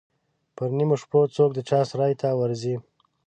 [0.55, 2.75] پر نیمو شپو څوک د چا سرای ته ورځي.